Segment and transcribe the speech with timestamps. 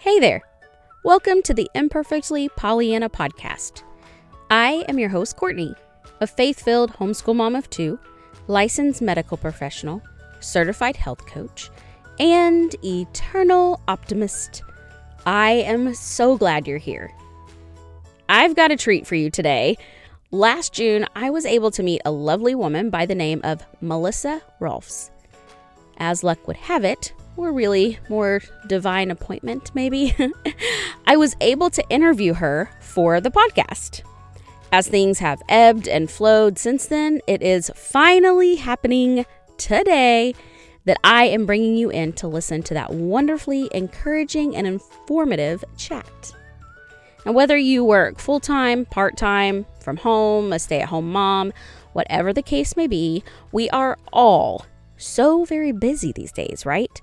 [0.00, 0.42] Hey there.
[1.02, 3.82] Welcome to the Imperfectly Pollyanna podcast.
[4.48, 5.74] I am your host, Courtney,
[6.20, 7.98] a faith filled homeschool mom of two,
[8.46, 10.00] licensed medical professional,
[10.38, 11.68] certified health coach,
[12.20, 14.62] and eternal optimist.
[15.26, 17.10] I am so glad you're here.
[18.28, 19.76] I've got a treat for you today.
[20.30, 24.42] Last June, I was able to meet a lovely woman by the name of Melissa
[24.60, 25.10] Rolfs.
[25.96, 30.14] As luck would have it, or really more divine appointment, maybe,
[31.06, 34.02] I was able to interview her for the podcast.
[34.70, 39.24] As things have ebbed and flowed since then, it is finally happening
[39.56, 40.34] today
[40.84, 46.34] that I am bringing you in to listen to that wonderfully encouraging and informative chat.
[47.24, 51.52] Now, whether you work full time, part time, from home, a stay at home mom,
[51.92, 57.00] whatever the case may be, we are all so very busy these days, right?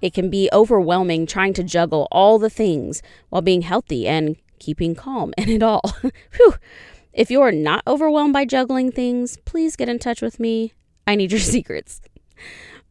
[0.00, 4.94] It can be overwhelming trying to juggle all the things while being healthy and keeping
[4.94, 5.82] calm in it all.
[6.36, 6.54] Whew.
[7.12, 10.72] If you're not overwhelmed by juggling things, please get in touch with me.
[11.06, 12.00] I need your secrets.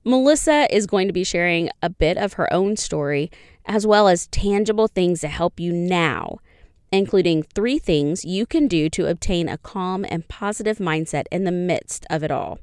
[0.04, 3.30] Melissa is going to be sharing a bit of her own story
[3.66, 6.38] as well as tangible things to help you now,
[6.92, 11.52] including three things you can do to obtain a calm and positive mindset in the
[11.52, 12.60] midst of it all.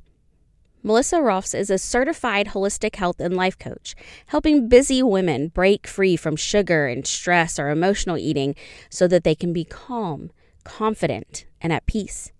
[0.87, 3.95] Melissa Rolfs is a certified holistic health and life coach,
[4.27, 8.55] helping busy women break free from sugar and stress or emotional eating
[8.91, 10.31] so that they can be calm,
[10.63, 12.33] confident, and at peace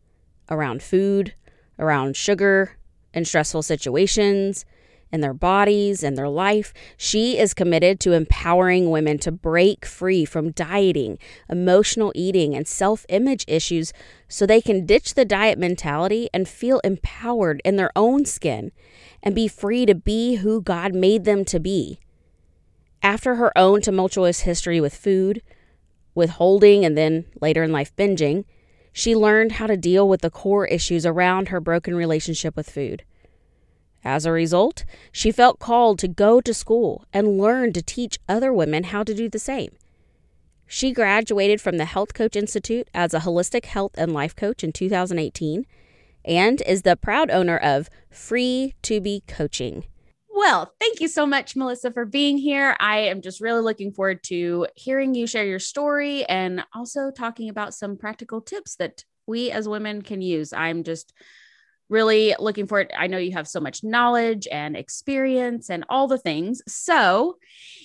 [0.51, 1.33] around food,
[1.79, 2.77] around sugar,
[3.15, 4.67] and stressful situations,
[5.13, 6.73] in their bodies and their life.
[6.97, 13.07] She is committed to empowering women to break free from dieting, emotional eating, and self
[13.09, 13.93] image issues
[14.29, 18.73] so they can ditch the diet mentality and feel empowered in their own skin
[19.23, 21.99] and be free to be who God made them to be.
[23.03, 25.43] After her own tumultuous history with food,
[26.15, 28.45] withholding, and then later in life binging,
[28.93, 33.05] she learned how to deal with the core issues around her broken relationship with food.
[34.05, 38.53] As a result, she felt called to go to school and learn to teach other
[38.53, 39.71] women how to do the same.
[40.67, 44.73] She graduated from the Health Coach Institute as a holistic health and life coach in
[44.73, 45.67] 2018
[46.25, 49.85] and is the proud owner of Free to Be Coaching.
[50.35, 52.77] Well, thank you so much, Melissa, for being here.
[52.81, 57.49] I am just really looking forward to hearing you share your story and also talking
[57.49, 60.53] about some practical tips that we as women can use.
[60.53, 61.13] I'm just
[61.89, 62.93] really looking forward.
[62.97, 66.63] I know you have so much knowledge and experience and all the things.
[66.67, 67.39] So,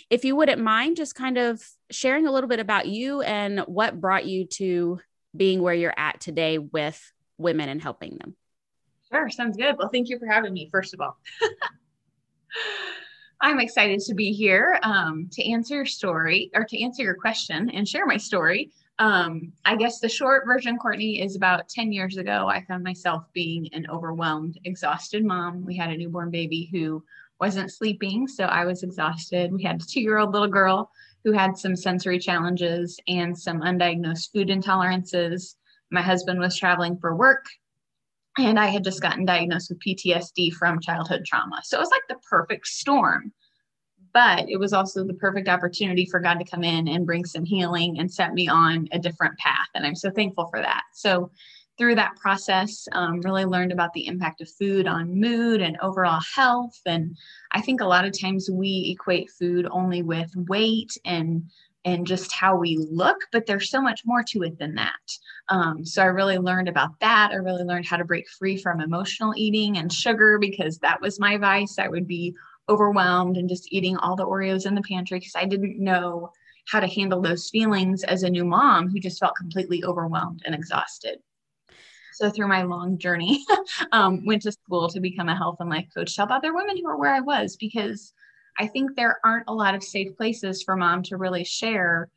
[0.10, 4.02] if you wouldn't mind just kind of sharing a little bit about you and what
[4.02, 5.00] brought you to
[5.36, 7.00] being where you're at today with
[7.38, 8.36] women and helping them.
[9.12, 9.76] Sure, sounds good.
[9.78, 11.18] Well, thank you for having me, first of all.
[13.42, 17.70] I'm excited to be here um, to answer your story or to answer your question
[17.70, 18.72] and share my story.
[19.00, 23.24] Um, I guess the short version, Courtney, is about 10 years ago, I found myself
[23.34, 25.66] being an overwhelmed, exhausted mom.
[25.66, 27.02] We had a newborn baby who
[27.40, 29.54] wasn't sleeping, so I was exhausted.
[29.54, 30.92] We had a two year old little girl
[31.24, 35.56] who had some sensory challenges and some undiagnosed food intolerances.
[35.92, 37.46] My husband was traveling for work,
[38.38, 41.62] and I had just gotten diagnosed with PTSD from childhood trauma.
[41.64, 43.32] So it was like the perfect storm
[44.14, 47.46] but it was also the perfect opportunity for God to come in and bring some
[47.46, 49.68] healing and set me on a different path.
[49.76, 50.84] And I'm so thankful for that.
[50.94, 51.32] So,
[51.78, 56.20] through that process, um, really learned about the impact of food on mood and overall
[56.36, 56.78] health.
[56.86, 57.16] And
[57.54, 61.44] I think a lot of times we equate food only with weight and
[61.86, 64.92] and just how we look, but there's so much more to it than that.
[65.48, 67.30] Um, so I really learned about that.
[67.32, 71.20] I really learned how to break free from emotional eating and sugar because that was
[71.20, 71.80] my vice.
[71.80, 72.36] I would be
[72.70, 76.32] overwhelmed and just eating all the Oreos in the pantry because I didn't know
[76.68, 80.54] how to handle those feelings as a new mom who just felt completely overwhelmed and
[80.54, 81.20] exhausted.
[82.14, 83.46] So through my long journey,
[83.92, 86.78] um, went to school to become a health and life coach to help other women
[86.78, 88.14] who are where I was because
[88.60, 92.10] I think there aren't a lot of safe places for mom to really share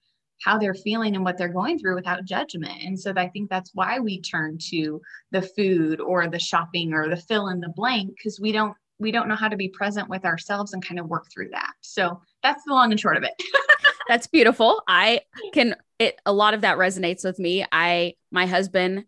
[0.43, 2.83] how they're feeling and what they're going through without judgment.
[2.83, 5.01] And so I think that's why we turn to
[5.31, 9.13] the food or the shopping or the fill in the blank because we don't we
[9.13, 11.73] don't know how to be present with ourselves and kind of work through that.
[11.81, 13.33] So that's the long and short of it.
[14.09, 14.83] that's beautiful.
[14.87, 15.21] I
[15.53, 17.65] can it a lot of that resonates with me.
[17.71, 19.05] I my husband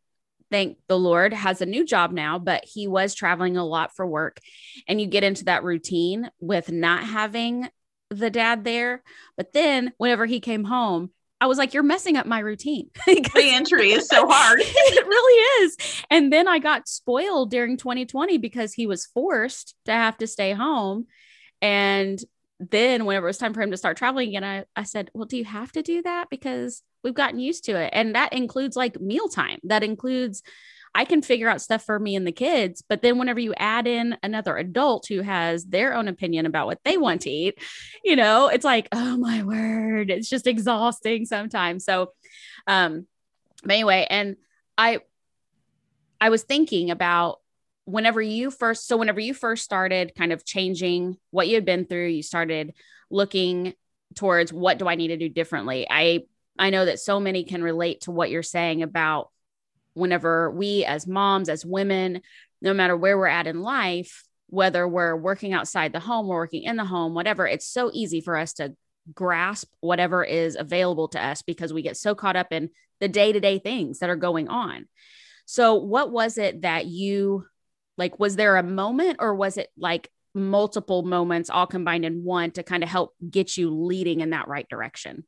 [0.51, 4.07] thank the Lord has a new job now, but he was traveling a lot for
[4.07, 4.39] work
[4.87, 7.69] and you get into that routine with not having
[8.11, 9.03] the dad there.
[9.37, 11.11] But then whenever he came home,
[11.45, 12.89] I was like, you're messing up my routine.
[13.07, 14.61] the entry is so hard.
[14.65, 15.77] it really is.
[16.11, 20.55] And then I got spoiled during 2020 because he was forced to have to stay
[20.55, 21.07] home.
[21.61, 22.19] And
[22.61, 25.27] then whenever it was time for him to start traveling again, I, I said, Well,
[25.27, 26.31] do you have to do that?
[26.31, 27.91] Because we've gotten used to it.
[27.93, 29.59] And that includes like mealtime.
[29.65, 30.43] That includes
[30.95, 32.83] I can figure out stuff for me and the kids.
[32.89, 36.79] But then whenever you add in another adult who has their own opinion about what
[36.85, 37.59] they want to eat,
[38.05, 41.85] you know, it's like, oh my word, it's just exhausting sometimes.
[41.85, 42.13] So,
[42.67, 43.07] um,
[43.63, 44.37] but anyway, and
[44.79, 45.01] I,
[46.21, 47.41] I was thinking about
[47.87, 51.87] whenever you first, so whenever you first started kind of changing what you had been
[51.87, 52.73] through, you started
[53.11, 53.75] looking
[54.15, 55.87] towards what do I need to do differently.
[55.91, 56.23] I,
[56.57, 59.31] I know that so many can relate to what you're saying about
[59.95, 62.21] whenever we as moms, as women,
[62.61, 66.65] no matter where we're at in life, whether we're working outside the home, or working
[66.65, 68.75] in the home, whatever, it's so easy for us to
[69.13, 72.71] grasp whatever is available to us because we get so caught up in
[73.01, 74.87] the day to day things that are going on.
[75.47, 77.47] So, what was it that you
[77.99, 78.19] like?
[78.19, 82.63] Was there a moment or was it like multiple moments all combined in one to
[82.63, 85.25] kind of help get you leading in that right direction?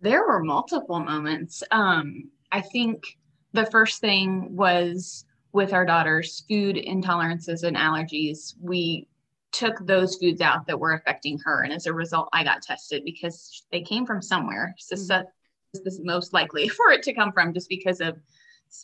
[0.00, 1.62] There were multiple moments.
[1.70, 3.04] Um, I think
[3.52, 8.54] the first thing was with our daughter's food intolerances and allergies.
[8.60, 9.08] We
[9.52, 11.62] took those foods out that were affecting her.
[11.62, 14.74] And as a result, I got tested because they came from somewhere.
[14.78, 15.26] So mm-hmm.
[15.74, 18.16] this is most likely for it to come from just because of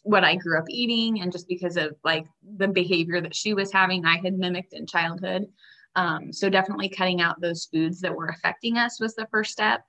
[0.03, 2.27] what I grew up eating and just because of like
[2.57, 5.47] the behavior that she was having, I had mimicked in childhood.
[5.95, 9.85] Um, so definitely cutting out those foods that were affecting us was the first step.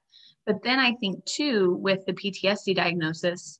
[0.45, 3.59] But then I think too, with the PTSD diagnosis,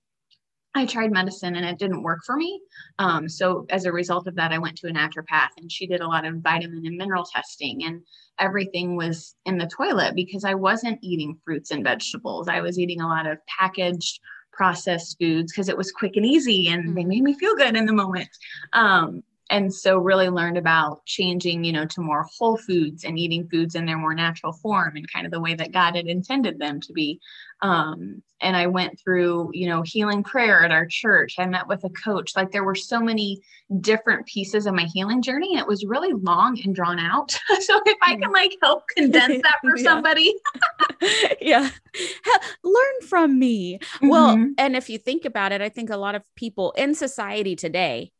[0.77, 2.61] I tried medicine and it didn't work for me.
[2.99, 6.01] Um, so as a result of that, I went to a naturopath and she did
[6.01, 8.01] a lot of vitamin and mineral testing and
[8.39, 12.47] everything was in the toilet because I wasn't eating fruits and vegetables.
[12.47, 14.19] I was eating a lot of packaged
[14.53, 17.09] processed foods because it was quick and easy and they mm-hmm.
[17.09, 18.29] made me feel good in the moment.
[18.73, 23.47] Um, and so really learned about changing you know to more whole foods and eating
[23.47, 26.59] foods in their more natural form and kind of the way that god had intended
[26.59, 27.19] them to be.
[27.61, 31.35] Um, and i went through you know healing prayer at our church.
[31.39, 32.35] I met with a coach.
[32.35, 33.41] Like there were so many
[33.81, 37.37] different pieces of my healing journey and it was really long and drawn out.
[37.59, 40.33] So if i can like help condense that for somebody.
[41.41, 41.69] Yeah.
[42.63, 43.77] Learn from me.
[43.77, 44.09] Mm-hmm.
[44.09, 47.55] well and if you think about it i think a lot of people in society
[47.55, 48.11] today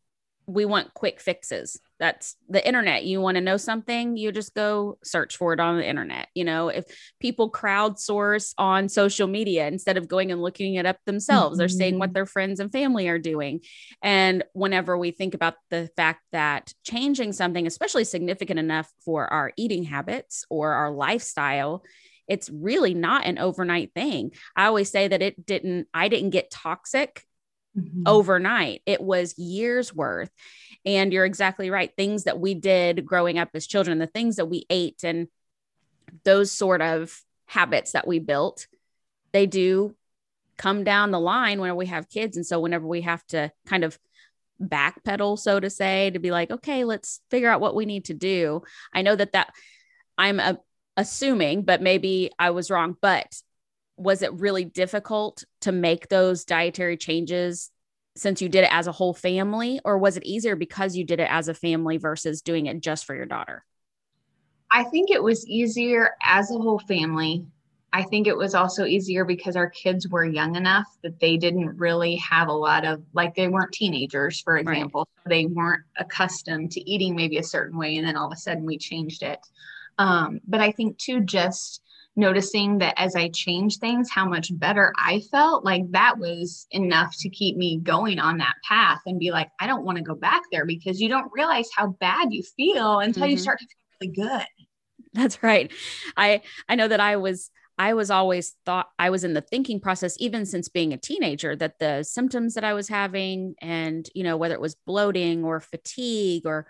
[0.48, 1.80] we want quick fixes.
[2.00, 3.04] That's the internet.
[3.04, 6.30] You want to know something, you just go search for it on the internet.
[6.36, 6.86] You know, if
[7.20, 11.60] people crowdsource on social media instead of going and looking it up themselves, mm-hmm.
[11.60, 12.14] they're seeing what mm-hmm.
[12.14, 13.60] their friends and family are doing.
[14.02, 19.52] And whenever we think about the fact that changing something, especially significant enough for our
[19.58, 21.84] eating habits or our lifestyle,
[22.28, 24.32] it's really not an overnight thing.
[24.56, 27.27] I always say that it didn't, I didn't get toxic
[27.78, 28.04] mm-hmm.
[28.06, 28.82] overnight.
[28.86, 30.32] It was years worth.
[30.86, 31.92] And you're exactly right.
[31.96, 35.28] Things that we did growing up as children, the things that we ate, and
[36.24, 38.68] those sort of habits that we built,
[39.34, 39.96] they do
[40.58, 42.38] come down the line when we have kids.
[42.38, 44.00] And so, whenever we have to kind of
[44.62, 48.14] backpedal, so to say, to be like, okay, let's figure out what we need to
[48.14, 48.64] do.
[48.94, 49.54] I know that that
[50.18, 50.58] I'm a,
[50.96, 53.28] assuming, but maybe I was wrong, but
[53.98, 57.72] was it really difficult to make those dietary changes
[58.16, 59.80] since you did it as a whole family?
[59.84, 63.06] Or was it easier because you did it as a family versus doing it just
[63.06, 63.66] for your daughter?
[64.72, 67.46] I think it was easier as a whole family.
[67.94, 71.78] I think it was also easier because our kids were young enough that they didn't
[71.78, 75.08] really have a lot of like they weren't teenagers for example.
[75.26, 75.30] Right.
[75.30, 78.66] they weren't accustomed to eating maybe a certain way and then all of a sudden
[78.66, 79.40] we changed it.
[79.98, 81.82] Um, but i think too just
[82.18, 87.16] noticing that as I changed things, how much better I felt, like that was enough
[87.20, 90.16] to keep me going on that path and be like, I don't want to go
[90.16, 93.32] back there because you don't realize how bad you feel until mm-hmm.
[93.32, 94.48] you start to feel really good.
[95.14, 95.72] That's right.
[96.16, 99.80] I I know that I was I was always thought I was in the thinking
[99.80, 104.24] process, even since being a teenager, that the symptoms that I was having, and you
[104.24, 106.68] know, whether it was bloating or fatigue or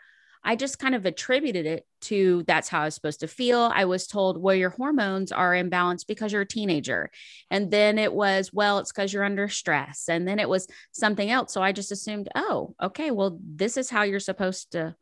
[0.48, 3.70] I just kind of attributed it to that's how I was supposed to feel.
[3.76, 7.12] I was told, well, your hormones are imbalanced because you're a teenager.
[7.52, 10.06] And then it was, well, it's because you're under stress.
[10.08, 11.54] And then it was something else.
[11.54, 14.96] So I just assumed, oh, okay, well, this is how you're supposed to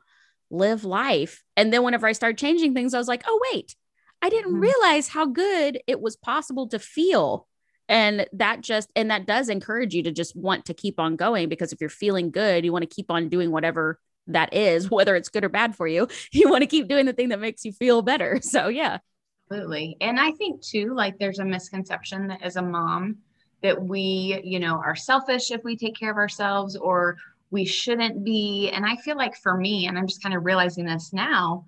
[0.49, 1.43] live life.
[1.55, 3.75] And then whenever I started changing things, I was like, oh, wait,
[4.23, 4.61] I didn't mm-hmm.
[4.61, 7.47] realize how good it was possible to feel
[7.87, 11.49] and that just and that does encourage you to just want to keep on going
[11.49, 15.15] because if you're feeling good you want to keep on doing whatever that is, whether
[15.15, 16.07] it's good or bad for you.
[16.31, 18.39] You want to keep doing the thing that makes you feel better.
[18.55, 18.99] So, yeah.
[19.51, 19.97] Absolutely.
[20.01, 23.17] And I think too, like there's a misconception that as a mom,
[23.61, 27.17] that we, you know, are selfish if we take care of ourselves or
[27.51, 28.69] we shouldn't be.
[28.71, 31.65] And I feel like for me, and I'm just kind of realizing this now,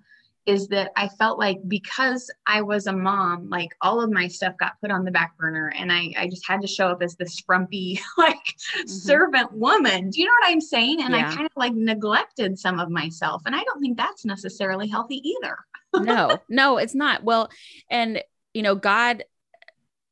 [0.48, 4.54] is that I felt like because I was a mom, like all of my stuff
[4.58, 7.16] got put on the back burner and I, I just had to show up as
[7.16, 8.86] this frumpy, like mm-hmm.
[8.88, 10.08] servant woman.
[10.08, 11.02] Do you know what I'm saying?
[11.02, 11.28] And yeah.
[11.28, 13.42] I kind of like neglected some of myself.
[13.44, 15.58] And I don't think that's necessarily healthy either.
[16.02, 17.22] no, no, it's not.
[17.22, 17.50] Well,
[17.90, 18.22] and
[18.54, 19.24] you know, God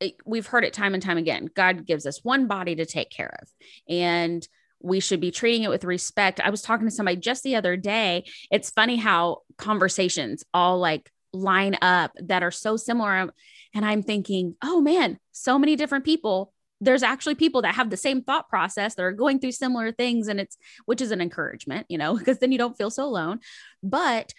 [0.03, 1.49] eh, we've heard it time and time again.
[1.55, 3.49] God gives us one body to take care of.
[3.89, 4.47] And
[4.87, 6.41] we should be treating it with respect.
[6.41, 8.25] I was talking to somebody just the other day.
[8.51, 13.31] It's funny how conversations all like line up that are so similar.
[13.75, 16.53] And I'm thinking, oh man, so many different people.
[16.81, 20.29] There's actually people that have the same thought process that are going through similar things.
[20.29, 23.41] And it's, which is an encouragement, you know, because then you don't feel so alone.
[23.83, 24.33] But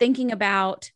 [0.00, 0.90] thinking about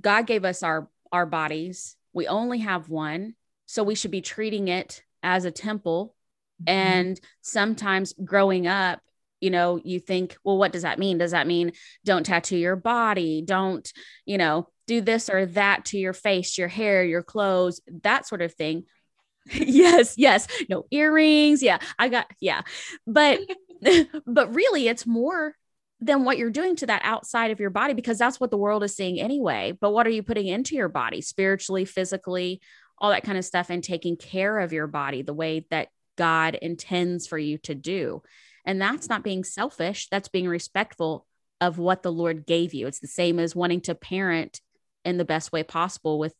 [0.00, 3.34] God gave us our, our bodies, we only have one.
[3.66, 6.14] So we should be treating it as a temple.
[6.64, 6.78] Mm-hmm.
[6.78, 9.00] And sometimes growing up,
[9.40, 11.18] you know, you think, well, what does that mean?
[11.18, 11.72] Does that mean
[12.04, 13.42] don't tattoo your body?
[13.44, 13.90] Don't,
[14.24, 18.42] you know, do this or that to your face, your hair, your clothes, that sort
[18.42, 18.84] of thing.
[19.52, 20.46] yes, yes.
[20.68, 21.62] No earrings.
[21.62, 21.78] Yeah.
[21.98, 22.62] I got, yeah.
[23.06, 23.40] But,
[24.26, 25.56] but really, it's more
[26.00, 28.82] than what you're doing to that outside of your body because that's what the world
[28.82, 29.76] is seeing anyway.
[29.80, 32.60] But what are you putting into your body spiritually, physically,
[32.98, 36.54] all that kind of stuff, and taking care of your body the way that God
[36.54, 38.22] intends for you to do.
[38.64, 41.26] And that's not being selfish, that's being respectful
[41.60, 42.86] of what the Lord gave you.
[42.86, 44.60] It's the same as wanting to parent
[45.04, 46.34] in the best way possible with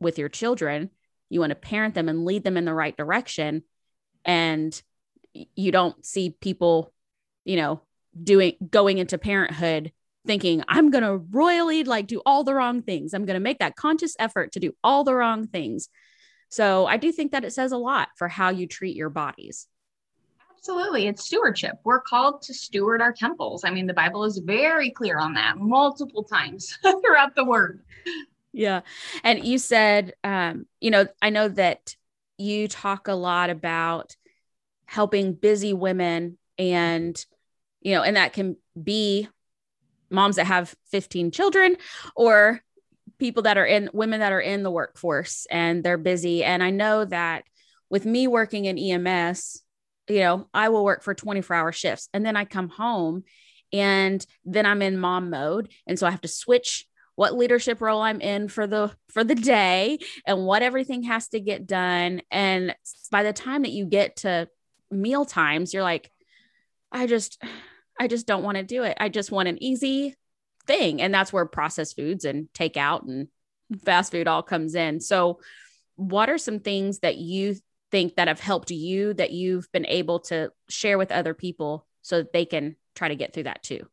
[0.00, 0.90] with your children.
[1.28, 3.62] You want to parent them and lead them in the right direction
[4.24, 4.80] and
[5.32, 6.92] you don't see people,
[7.44, 7.82] you know,
[8.20, 9.92] doing going into parenthood
[10.26, 13.14] thinking I'm going to royally like do all the wrong things.
[13.14, 15.88] I'm going to make that conscious effort to do all the wrong things.
[16.48, 19.66] So I do think that it says a lot for how you treat your bodies.
[20.58, 21.06] Absolutely.
[21.06, 21.76] It's stewardship.
[21.84, 23.64] We're called to steward our temples.
[23.64, 27.82] I mean, the Bible is very clear on that multiple times throughout the word.
[28.52, 28.80] Yeah.
[29.22, 31.94] And you said, um, you know, I know that
[32.38, 34.16] you talk a lot about
[34.86, 37.24] helping busy women and,
[37.80, 39.28] you know, and that can be
[40.10, 41.76] moms that have 15 children
[42.16, 42.62] or
[43.18, 46.44] people that are in women that are in the workforce and they're busy.
[46.44, 47.44] And I know that
[47.90, 49.62] with me working in EMS,
[50.08, 53.24] you know, I will work for 24 hour shifts and then I come home
[53.72, 55.70] and then I'm in mom mode.
[55.86, 59.34] And so I have to switch what leadership role I'm in for the for the
[59.34, 62.22] day and what everything has to get done.
[62.30, 62.74] And
[63.10, 64.48] by the time that you get to
[64.90, 66.10] meal times, you're like,
[66.92, 67.42] I just
[68.00, 68.96] I just don't want to do it.
[69.00, 70.14] I just want an easy
[70.68, 71.02] thing.
[71.02, 73.78] And that's where processed foods and takeout and mm-hmm.
[73.78, 75.00] fast food all comes in.
[75.00, 75.40] So,
[75.96, 77.56] what are some things that you
[77.90, 82.18] think that have helped you that you've been able to share with other people so
[82.18, 83.88] that they can try to get through that too?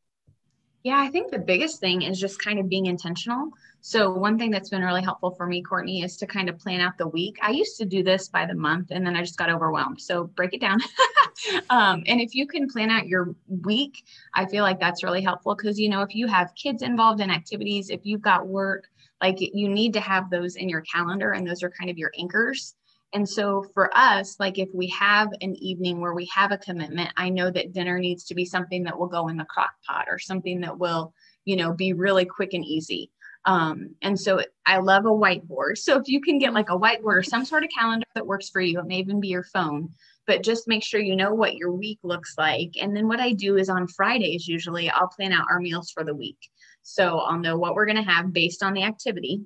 [0.85, 3.49] Yeah, I think the biggest thing is just kind of being intentional.
[3.81, 6.79] So, one thing that's been really helpful for me, Courtney, is to kind of plan
[6.79, 7.37] out the week.
[7.41, 9.99] I used to do this by the month and then I just got overwhelmed.
[9.99, 10.79] So, break it down.
[11.71, 14.03] um, and if you can plan out your week,
[14.35, 17.31] I feel like that's really helpful because, you know, if you have kids involved in
[17.31, 18.83] activities, if you've got work,
[19.23, 22.11] like you need to have those in your calendar and those are kind of your
[22.19, 22.75] anchors.
[23.15, 27.11] And so for us, like if we have an evening where we have a commitment,
[27.15, 30.07] I know that dinner needs to be something that will go in the crock pot
[30.09, 31.13] or something that will,
[31.45, 33.09] you know, be really quick and easy.
[33.45, 35.77] Um, and so I love a whiteboard.
[35.77, 38.49] So if you can get like a whiteboard or some sort of calendar that works
[38.49, 39.91] for you, it may even be your phone,
[40.27, 42.71] but just make sure you know what your week looks like.
[42.81, 46.03] And then what I do is on Fridays, usually I'll plan out our meals for
[46.03, 46.49] the week.
[46.83, 49.39] So I'll know what we're going to have based on the activity.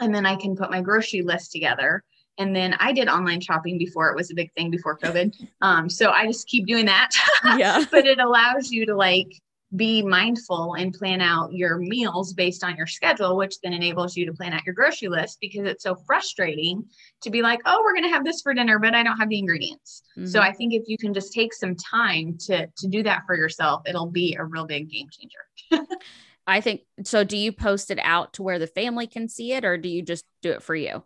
[0.00, 2.04] And then I can put my grocery list together.
[2.38, 5.34] And then I did online shopping before it was a big thing before COVID.
[5.60, 7.10] Um, so I just keep doing that.
[7.56, 7.84] Yeah.
[7.90, 9.28] but it allows you to like
[9.76, 14.26] be mindful and plan out your meals based on your schedule, which then enables you
[14.26, 16.84] to plan out your grocery list because it's so frustrating
[17.22, 19.28] to be like, oh, we're going to have this for dinner, but I don't have
[19.28, 20.02] the ingredients.
[20.16, 20.26] Mm-hmm.
[20.26, 23.36] So I think if you can just take some time to to do that for
[23.36, 25.86] yourself, it'll be a real big game changer.
[26.46, 27.24] I think so.
[27.24, 30.02] Do you post it out to where the family can see it, or do you
[30.02, 31.02] just do it for you?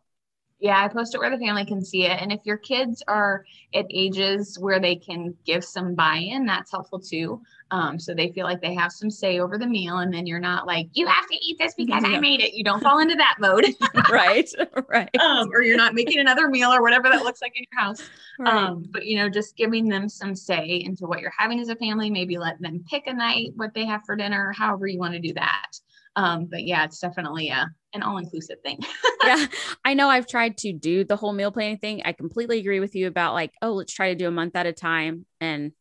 [0.60, 2.20] Yeah, I post it where the family can see it.
[2.20, 6.72] And if your kids are at ages where they can give some buy in, that's
[6.72, 7.40] helpful too.
[7.70, 9.98] Um, so they feel like they have some say over the meal.
[9.98, 12.54] And then you're not like, you have to eat this because I made it.
[12.54, 13.66] You don't fall into that mode.
[14.10, 14.48] right.
[14.88, 15.14] Right.
[15.20, 18.08] Um, or you're not making another meal or whatever that looks like in your house.
[18.38, 18.54] Right.
[18.54, 21.76] Um, but, you know, just giving them some say into what you're having as a
[21.76, 25.12] family, maybe let them pick a night, what they have for dinner, however you want
[25.12, 25.72] to do that.
[26.16, 28.78] Um, but yeah, it's definitely a an all inclusive thing.
[29.24, 29.46] yeah,
[29.84, 32.02] I know I've tried to do the whole meal planning thing.
[32.04, 34.66] I completely agree with you about like, oh, let's try to do a month at
[34.66, 35.72] a time, and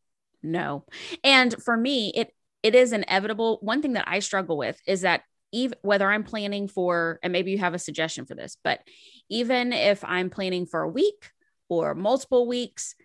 [0.42, 0.86] no.
[1.24, 2.34] And for me, it
[2.64, 3.60] it is inevitable.
[3.62, 5.22] One thing that I struggle with is that
[5.52, 8.82] even whether I'm planning for, and maybe you have a suggestion for this, but
[9.30, 11.32] even if I'm planning for a week
[11.70, 12.96] or multiple weeks,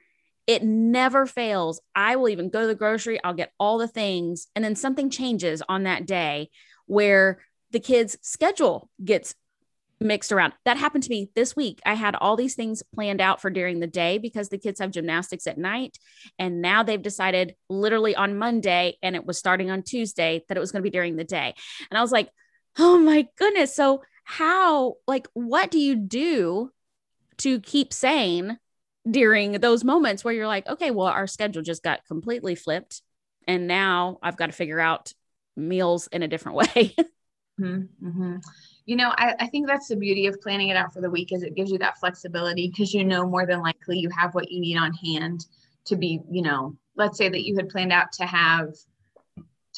[0.47, 1.81] it never fails.
[1.95, 5.11] I will even go to the grocery, I'll get all the things, and then something
[5.11, 6.51] changes on that day
[6.87, 7.39] where
[7.73, 9.35] the kids' schedule gets
[10.03, 10.53] mixed around.
[10.65, 11.81] That happened to me this week.
[11.87, 14.91] I had all these things planned out for during the day because the kids have
[14.91, 15.99] gymnastics at night.
[16.39, 20.61] And now they've decided literally on Monday, and it was starting on Tuesday, that it
[20.61, 21.55] was going to be during the day.
[21.91, 22.29] And I was like,
[22.79, 23.75] oh my goodness.
[23.75, 26.71] So, how, like, what do you do
[27.39, 28.59] to keep sane
[29.11, 33.03] during those moments where you're like, okay, well, our schedule just got completely flipped.
[33.49, 35.13] And now I've got to figure out
[35.57, 36.95] meals in a different way.
[37.61, 38.09] Mm-hmm.
[38.09, 38.37] mm-hmm
[38.87, 41.33] you know I, I, think that's the beauty of planning it out for the week
[41.33, 44.51] is it gives you that flexibility because you know more than likely you have what
[44.51, 45.47] you need on hand
[45.85, 48.75] to be you know let's say that you had planned out to have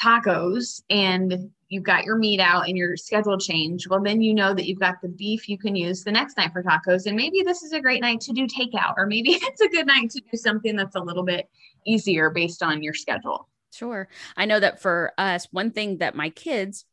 [0.02, 4.52] tacos and you've got your meat out and your schedule changed well then you know
[4.54, 7.42] that you've got the beef you can use the next night for tacos and maybe
[7.42, 10.20] this is a great night to do takeout or maybe it's a good night to
[10.20, 11.48] do something that's a little bit
[11.86, 16.30] easier based on your schedule sure i know that for us one thing that my
[16.30, 16.84] kids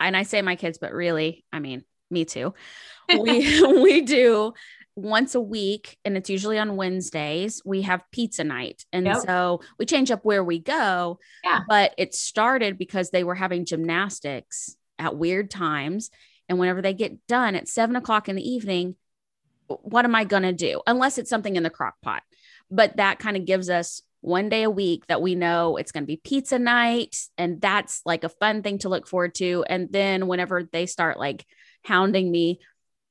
[0.00, 2.54] and I say my kids, but really, I mean, me too.
[3.10, 4.52] We we do
[4.94, 7.62] once a week and it's usually on Wednesdays.
[7.64, 8.84] We have pizza night.
[8.92, 9.18] And yep.
[9.24, 11.18] so we change up where we go.
[11.42, 11.60] Yeah.
[11.66, 16.10] But it started because they were having gymnastics at weird times.
[16.50, 18.96] And whenever they get done at seven o'clock in the evening,
[19.68, 20.82] what am I going to do?
[20.86, 22.22] Unless it's something in the crock pot.
[22.70, 26.02] But that kind of gives us one day a week that we know it's going
[26.02, 29.64] to be pizza night and that's like a fun thing to look forward to.
[29.68, 31.46] And then whenever they start like
[31.84, 32.58] hounding me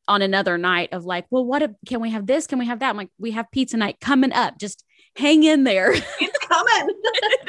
[0.07, 2.47] on another night of like well what if, can we have this?
[2.47, 2.89] Can we have that?
[2.89, 4.57] I'm like we have pizza night coming up.
[4.59, 4.83] Just
[5.15, 5.93] hang in there.
[5.93, 6.95] It's coming.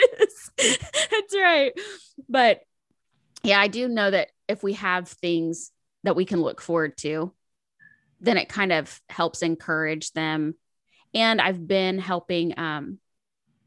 [0.00, 0.78] It is.
[1.10, 1.72] that's right.
[2.28, 2.62] But
[3.42, 5.70] yeah i do know that if we have things
[6.04, 7.32] that we can look forward to
[8.20, 10.54] then it kind of helps encourage them.
[11.14, 12.98] And i've been helping um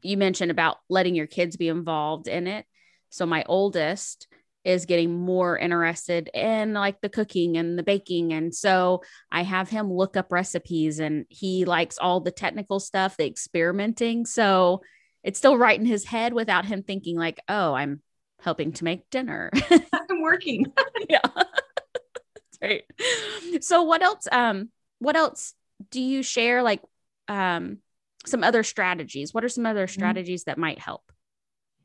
[0.02, 2.66] you mentioned about letting your kids be involved in it.
[3.10, 4.26] So my oldest
[4.64, 8.32] is getting more interested in like the cooking and the baking.
[8.32, 13.16] And so I have him look up recipes and he likes all the technical stuff,
[13.16, 14.24] the experimenting.
[14.24, 14.82] So
[15.24, 18.02] it's still right in his head without him thinking like, oh, I'm
[18.40, 19.50] helping to make dinner.
[19.70, 20.66] I'm working.
[21.08, 21.20] yeah.
[22.60, 22.84] right.
[23.60, 25.54] So what else um what else
[25.90, 26.80] do you share like
[27.28, 27.78] um
[28.26, 29.34] some other strategies.
[29.34, 29.92] What are some other mm-hmm.
[29.92, 31.12] strategies that might help?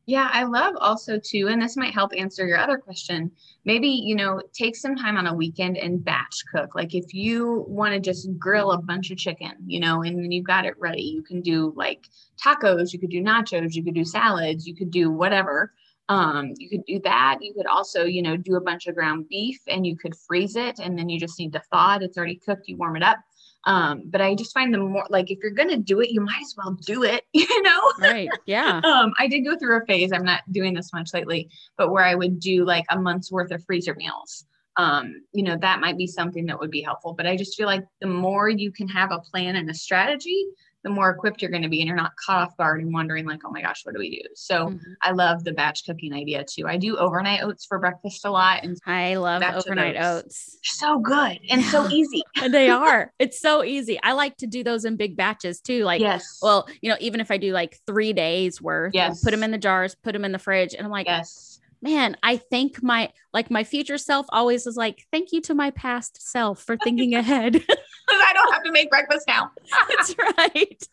[0.08, 3.30] Yeah, I love also too, and this might help answer your other question.
[3.66, 6.76] Maybe, you know, take some time on a weekend and batch cook.
[6.76, 10.32] Like if you want to just grill a bunch of chicken, you know, and then
[10.32, 12.08] you've got it ready, you can do like
[12.42, 15.74] tacos, you could do nachos, you could do salads, you could do whatever.
[16.08, 17.40] Um, you could do that.
[17.42, 20.56] You could also, you know, do a bunch of ground beef and you could freeze
[20.56, 22.04] it and then you just need to thaw it.
[22.04, 23.20] It's already cooked, you warm it up
[23.68, 26.42] um, but I just find the more like if you're gonna do it, you might
[26.42, 27.92] as well do it, you know?
[28.00, 28.30] Right.
[28.46, 28.78] Yeah.
[28.84, 32.06] um, I did go through a phase, I'm not doing this much lately, but where
[32.06, 34.46] I would do like a month's worth of freezer meals.
[34.78, 37.14] Um, you know, that might be something that would be helpful.
[37.14, 40.46] But I just feel like the more you can have a plan and a strategy,
[40.84, 43.26] the more equipped you're going to be and you're not caught off guard and wondering
[43.26, 44.94] like oh my gosh what do we do so mm-hmm.
[45.02, 48.64] i love the batch cooking idea too i do overnight oats for breakfast a lot
[48.64, 50.58] and i love overnight oats.
[50.64, 50.78] oats.
[50.78, 51.72] so good and yeah.
[51.72, 55.60] so easy they are it's so easy i like to do those in big batches
[55.60, 59.24] too like yes well you know even if i do like three days worth yes
[59.24, 62.18] put them in the jars put them in the fridge and i'm like yes man,
[62.24, 66.22] I think my like my future self always was like, thank you to my past
[66.22, 67.64] self for thinking ahead.
[68.10, 69.52] I don't have to make breakfast now.
[69.90, 70.88] That's right.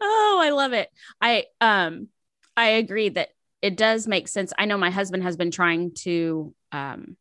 [0.00, 0.88] oh, I love it.
[1.20, 2.08] I um
[2.56, 4.52] I agree that it does make sense.
[4.58, 7.16] I know my husband has been trying to um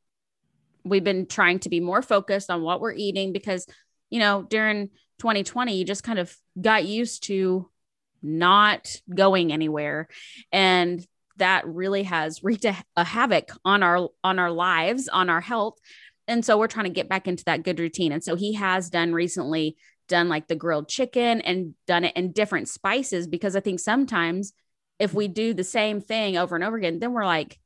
[0.84, 3.68] we've been trying to be more focused on what we're eating because
[4.10, 7.70] you know, during 2020 you just kind of got used to
[8.22, 10.08] not going anywhere
[10.52, 11.06] and
[11.38, 15.80] that really has wreaked a, a havoc on our on our lives, on our health.
[16.32, 18.14] And so we're trying to get back into that good routine.
[18.14, 19.76] And so he has done recently
[20.08, 24.54] done like the grilled chicken and done it in different spices because I think sometimes
[24.98, 27.60] if we do the same thing over and over again, then we're like,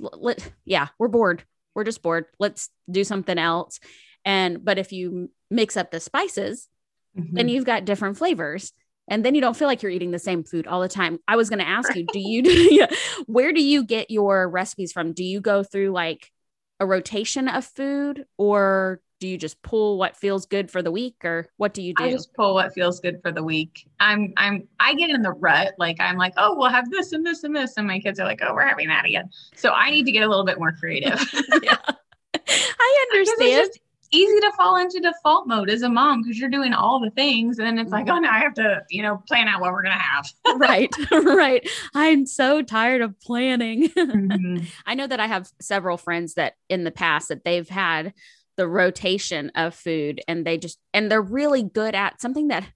[0.00, 1.44] let, yeah, we're bored.
[1.76, 2.24] We're just bored.
[2.40, 3.78] Let's do something else.
[4.24, 6.68] And, but if you mix up the spices,
[7.16, 7.36] mm-hmm.
[7.36, 8.72] then you've got different flavors
[9.06, 11.20] and then you don't feel like you're eating the same food all the time.
[11.28, 12.88] I was going to ask you, do you,
[13.26, 15.12] where do you get your recipes from?
[15.12, 16.32] Do you go through like
[16.82, 21.24] a rotation of food or do you just pull what feels good for the week
[21.24, 22.02] or what do you do?
[22.02, 23.88] I just pull what feels good for the week.
[24.00, 25.74] I'm I'm I get in the rut.
[25.78, 27.76] Like I'm like, oh, we'll have this and this and this.
[27.76, 29.30] And my kids are like, oh, we're having that again.
[29.54, 31.24] So I need to get a little bit more creative.
[31.62, 31.76] yeah.
[32.48, 33.70] I understand
[34.12, 37.58] easy to fall into default mode as a mom because you're doing all the things
[37.58, 38.16] and it's like mm-hmm.
[38.16, 40.94] oh now i have to you know plan out what we're gonna have right
[41.24, 44.64] right i'm so tired of planning mm-hmm.
[44.86, 48.12] i know that i have several friends that in the past that they've had
[48.56, 52.66] the rotation of food and they just and they're really good at something that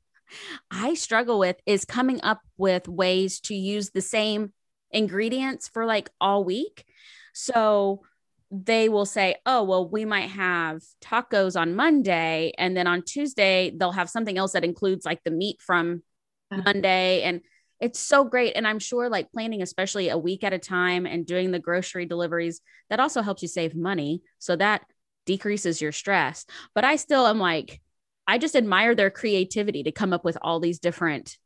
[0.71, 4.53] i struggle with is coming up with ways to use the same
[4.91, 6.87] ingredients for like all week
[7.35, 8.01] so
[8.51, 12.53] they will say, oh, well, we might have tacos on Monday.
[12.59, 16.03] And then on Tuesday, they'll have something else that includes like the meat from
[16.51, 16.63] uh-huh.
[16.65, 17.23] Monday.
[17.23, 17.41] And
[17.81, 18.53] it's so great.
[18.55, 22.07] And I'm sure like planning, especially a week at a time and doing the grocery
[22.07, 24.23] deliveries, that also helps you save money.
[24.39, 24.83] So that
[25.27, 26.47] decreases your stress.
[26.75, 27.81] But I still am like,
[28.27, 31.37] I just admire their creativity to come up with all these different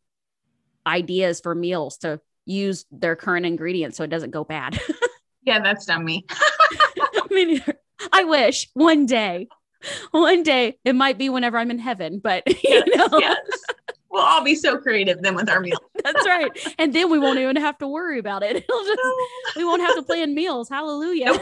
[0.86, 4.78] ideas for meals to use their current ingredients so it doesn't go bad.
[5.42, 6.26] yeah, that's done me.
[7.34, 7.74] me neither.
[8.12, 9.48] I wish one day,
[10.10, 13.18] one day it might be whenever I'm in heaven, but you yes, know.
[13.18, 13.36] Yes.
[14.10, 15.78] We'll all be so creative then with our meals.
[16.04, 16.50] That's right.
[16.78, 18.56] And then we won't even have to worry about it.
[18.56, 19.00] It'll just
[19.56, 20.68] we won't have to plan meals.
[20.68, 21.38] Hallelujah.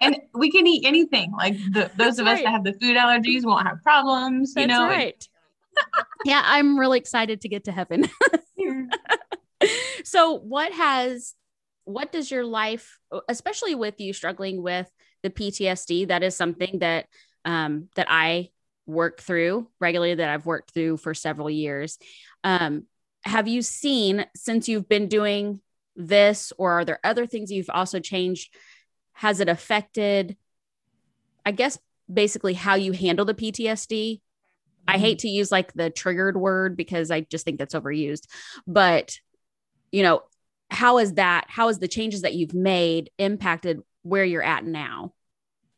[0.00, 1.30] and we can eat anything.
[1.32, 2.38] Like the, those That's of right.
[2.38, 4.54] us that have the food allergies won't have problems.
[4.56, 5.28] You That's know, right.
[6.24, 8.08] yeah, I'm really excited to get to heaven.
[10.04, 11.34] so, what has
[11.88, 12.98] what does your life,
[13.28, 14.90] especially with you struggling with
[15.22, 17.06] the PTSD, that is something that
[17.46, 18.50] um, that I
[18.86, 21.98] work through regularly, that I've worked through for several years.
[22.44, 22.84] Um,
[23.22, 25.62] have you seen since you've been doing
[25.96, 28.54] this, or are there other things you've also changed?
[29.12, 30.36] Has it affected,
[31.46, 31.78] I guess,
[32.12, 34.20] basically how you handle the PTSD?
[34.86, 35.00] I mm-hmm.
[35.00, 38.26] hate to use like the triggered word because I just think that's overused,
[38.66, 39.16] but
[39.90, 40.20] you know,
[40.70, 45.12] how is that how has the changes that you've made impacted where you're at now?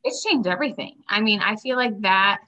[0.05, 0.97] It's changed everything.
[1.09, 2.41] I mean i feel like that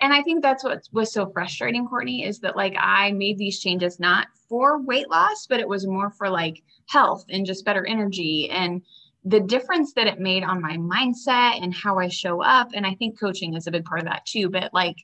[0.00, 3.60] and i think that's what was so frustrating courtney is that like i made these
[3.60, 7.86] changes not for weight loss but it was more for like health and just better
[7.86, 8.82] energy and
[9.24, 12.68] the difference that it made on my mindset and how i show up.
[12.74, 14.96] And i think coaching is a big part of that too but like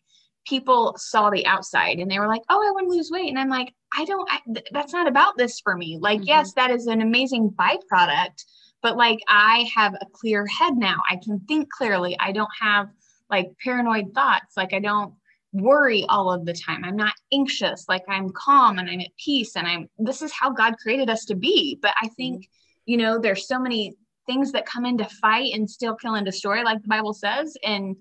[0.46, 3.38] people saw the outside and they were like, "Oh, I want to lose weight," and
[3.38, 4.28] I'm like, "I don't.
[4.30, 5.98] I, th- that's not about this for me.
[6.00, 6.28] Like, mm-hmm.
[6.28, 8.44] yes, that is an amazing byproduct,
[8.82, 10.96] but like, I have a clear head now.
[11.10, 12.16] I can think clearly.
[12.18, 12.88] I don't have
[13.30, 14.56] like paranoid thoughts.
[14.56, 15.14] Like, I don't."
[15.52, 16.84] worry all of the time.
[16.84, 20.50] I'm not anxious, like I'm calm and I'm at peace and I'm this is how
[20.50, 21.78] God created us to be.
[21.80, 22.90] But I think, mm-hmm.
[22.90, 23.94] you know, there's so many
[24.26, 27.56] things that come into fight and still kill and destroy, like the Bible says.
[27.64, 27.96] And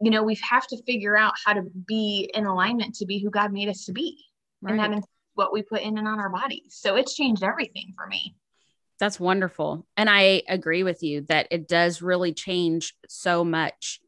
[0.00, 3.30] you know, we have to figure out how to be in alignment to be who
[3.30, 4.24] God made us to be.
[4.62, 4.78] Right.
[4.78, 5.02] And that
[5.34, 6.76] what we put in and on our bodies.
[6.80, 8.34] So it's changed everything for me.
[8.98, 9.86] That's wonderful.
[9.96, 14.00] And I agree with you that it does really change so much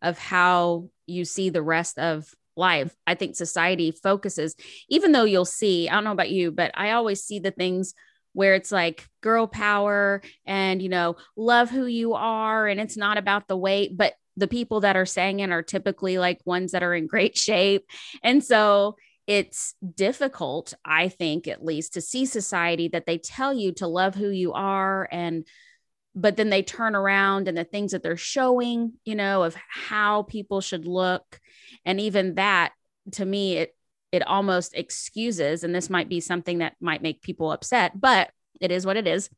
[0.00, 2.94] of how you see the rest of life.
[3.06, 4.56] I think society focuses,
[4.88, 7.94] even though you'll see, I don't know about you, but I always see the things
[8.32, 12.66] where it's like girl power and, you know, love who you are.
[12.66, 16.18] And it's not about the weight, but the people that are saying it are typically
[16.18, 17.86] like ones that are in great shape.
[18.22, 18.96] And so
[19.26, 24.14] it's difficult, I think, at least, to see society that they tell you to love
[24.14, 25.46] who you are and
[26.14, 30.22] but then they turn around and the things that they're showing, you know, of how
[30.24, 31.38] people should look.
[31.84, 32.72] And even that
[33.12, 33.74] to me, it
[34.10, 38.72] it almost excuses, and this might be something that might make people upset, but it
[38.72, 39.28] is what it is.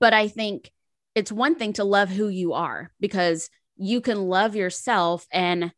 [0.00, 0.72] But I think
[1.16, 5.72] it's one thing to love who you are because you can love yourself and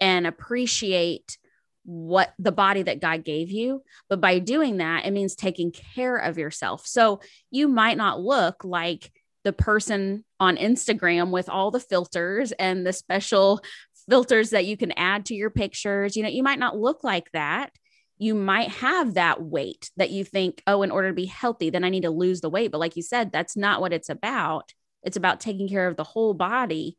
[0.00, 1.38] and appreciate
[1.84, 3.82] what the body that God gave you.
[4.08, 6.86] But by doing that, it means taking care of yourself.
[6.86, 9.12] So you might not look like
[9.44, 13.60] the person on Instagram with all the filters and the special
[14.08, 16.16] filters that you can add to your pictures.
[16.16, 17.70] You know, you might not look like that
[18.18, 21.84] you might have that weight that you think, oh, in order to be healthy, then
[21.84, 22.70] I need to lose the weight.
[22.70, 24.72] But like you said, that's not what it's about.
[25.02, 26.96] It's about taking care of the whole body.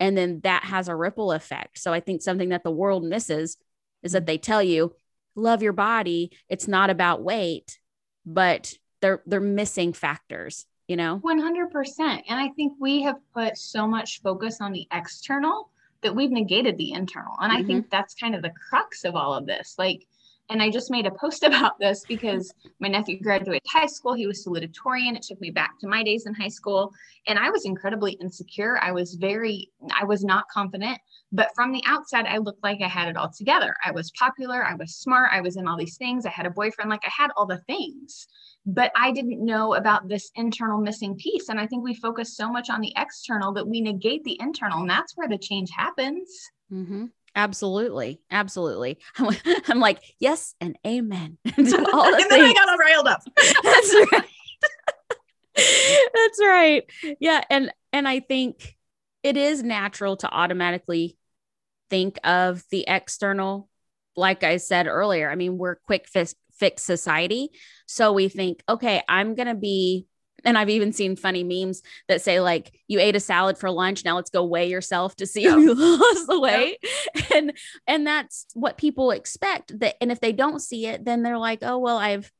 [0.00, 1.78] And then that has a ripple effect.
[1.78, 3.56] So I think something that the world misses
[4.02, 4.94] is that they tell you,
[5.34, 6.32] love your body.
[6.48, 7.78] It's not about weight,
[8.26, 11.20] but they're they're missing factors, you know?
[11.24, 12.00] 100%.
[12.00, 15.70] And I think we have put so much focus on the external
[16.02, 17.36] that we've negated the internal.
[17.40, 17.62] And mm-hmm.
[17.62, 19.76] I think that's kind of the crux of all of this.
[19.78, 20.06] Like
[20.50, 24.14] And I just made a post about this because my nephew graduated high school.
[24.14, 25.16] He was salutatorian.
[25.16, 26.92] It took me back to my days in high school.
[27.26, 28.78] And I was incredibly insecure.
[28.82, 30.98] I was very, I was not confident.
[31.30, 33.74] But from the outside, I looked like I had it all together.
[33.84, 34.64] I was popular.
[34.64, 35.30] I was smart.
[35.32, 36.24] I was in all these things.
[36.24, 36.90] I had a boyfriend.
[36.90, 38.26] Like I had all the things.
[38.64, 41.48] But I didn't know about this internal missing piece.
[41.48, 44.80] And I think we focus so much on the external that we negate the internal.
[44.80, 46.50] And that's where the change happens.
[46.72, 47.06] Mm-hmm.
[47.38, 48.20] Absolutely.
[48.32, 48.98] Absolutely.
[49.68, 51.38] I'm like, yes and amen.
[51.56, 53.22] and then I got all riled up.
[53.62, 54.24] That's right.
[56.14, 56.82] That's right.
[57.20, 57.42] Yeah.
[57.48, 58.76] And and I think
[59.22, 61.16] it is natural to automatically
[61.90, 63.68] think of the external.
[64.16, 67.50] Like I said earlier, I mean, we're quick fix, fix society.
[67.86, 70.07] So we think, okay, I'm gonna be
[70.44, 74.04] and I've even seen funny memes that say like you ate a salad for lunch
[74.04, 75.58] now let's go weigh yourself to see yep.
[75.58, 76.78] if you lost the weight.
[77.34, 77.52] And
[77.86, 81.60] and that's what people expect that and if they don't see it then they're like
[81.62, 82.32] oh well I've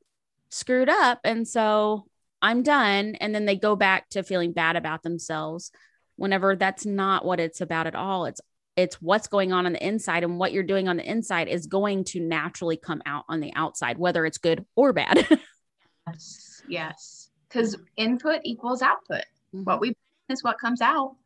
[0.51, 2.07] screwed up and so
[2.41, 3.17] I'm done.
[3.17, 5.71] And then they go back to feeling bad about themselves
[6.17, 8.27] whenever that's not what it's about at all.
[8.27, 8.41] It's
[8.77, 11.67] it's what's going on on the inside and what you're doing on the inside is
[11.67, 15.27] going to naturally come out on the outside whether it's good or bad.
[16.07, 19.25] Yes yes because input equals output.
[19.55, 19.65] Mm-hmm.
[19.65, 19.95] What we
[20.29, 21.17] is what comes out.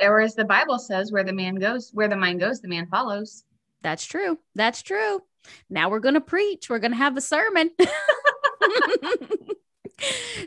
[0.00, 2.86] Or as the Bible says, where the man goes, where the mind goes, the man
[2.86, 3.44] follows.
[3.82, 4.38] That's true.
[4.54, 5.22] That's true.
[5.70, 6.68] Now we're going to preach.
[6.68, 7.70] We're going to have a sermon.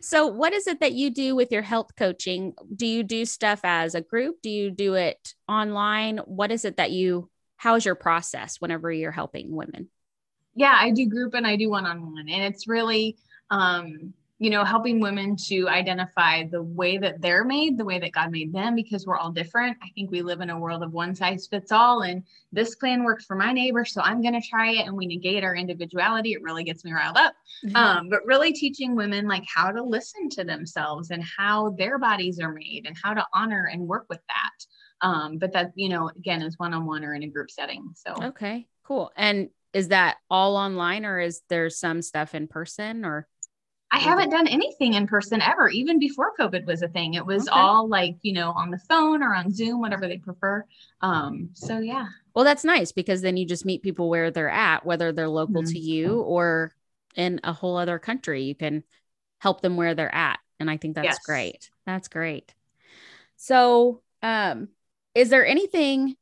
[0.01, 2.53] so, what is it that you do with your health coaching?
[2.73, 4.41] Do you do stuff as a group?
[4.41, 6.19] Do you do it online?
[6.19, 9.89] What is it that you, how is your process whenever you're helping women?
[10.53, 12.29] Yeah, I do group and I do one on one.
[12.29, 13.17] And it's really,
[13.49, 18.11] um, you know, helping women to identify the way that they're made, the way that
[18.11, 19.77] God made them, because we're all different.
[19.83, 23.03] I think we live in a world of one size fits all, and this plan
[23.03, 24.87] worked for my neighbor, so I'm going to try it.
[24.87, 26.33] And we negate our individuality.
[26.33, 27.35] It really gets me riled up.
[27.63, 27.75] Mm-hmm.
[27.75, 32.39] Um, but really teaching women like how to listen to themselves and how their bodies
[32.39, 35.07] are made and how to honor and work with that.
[35.07, 37.89] Um, but that, you know, again, is one on one or in a group setting.
[37.93, 39.11] So, okay, cool.
[39.15, 43.27] And is that all online or is there some stuff in person or?
[43.93, 47.15] I haven't done anything in person ever, even before COVID was a thing.
[47.15, 47.59] It was okay.
[47.59, 50.65] all like, you know, on the phone or on Zoom, whatever they prefer.
[51.01, 52.07] Um, so yeah.
[52.33, 55.63] Well, that's nice because then you just meet people where they're at, whether they're local
[55.63, 55.73] mm-hmm.
[55.73, 56.71] to you or
[57.15, 58.43] in a whole other country.
[58.43, 58.83] You can
[59.39, 60.39] help them where they're at.
[60.59, 61.19] And I think that's yes.
[61.25, 61.69] great.
[61.85, 62.53] That's great.
[63.35, 64.69] So, um,
[65.15, 66.15] is there anything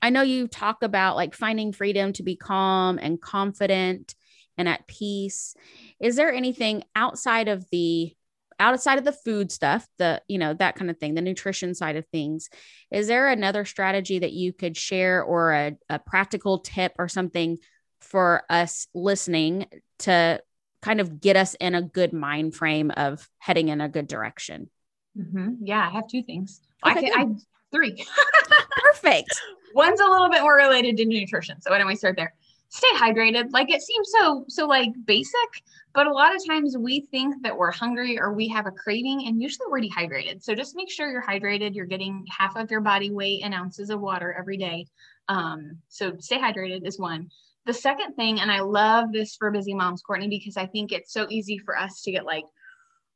[0.00, 4.14] I know you talk about like finding freedom to be calm and confident
[4.58, 5.54] and at peace.
[6.00, 8.14] Is there anything outside of the
[8.60, 11.96] outside of the food stuff the you know that kind of thing the nutrition side
[11.96, 12.50] of things?
[12.90, 17.58] Is there another strategy that you could share or a, a practical tip or something
[18.00, 19.66] for us listening
[20.00, 20.42] to
[20.82, 24.68] kind of get us in a good mind frame of heading in a good direction?
[25.16, 25.54] Mm-hmm.
[25.62, 26.60] yeah i have two things.
[26.86, 28.04] Okay, I, can, I three.
[28.92, 29.30] Perfect.
[29.74, 32.34] One's a little bit more related to nutrition so why don't we start there
[32.68, 33.50] stay hydrated.
[33.50, 35.62] Like it seems so so like basic,
[35.94, 39.24] but a lot of times we think that we're hungry or we have a craving
[39.26, 40.42] and usually we're dehydrated.
[40.42, 41.74] So just make sure you're hydrated.
[41.74, 44.86] You're getting half of your body weight in ounces of water every day.
[45.28, 47.30] Um, so stay hydrated is one.
[47.66, 51.12] The second thing, and I love this for busy moms, Courtney, because I think it's
[51.12, 52.44] so easy for us to get like